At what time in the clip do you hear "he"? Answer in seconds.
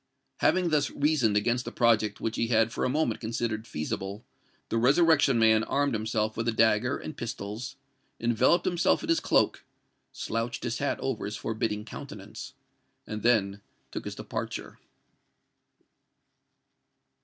2.35-2.47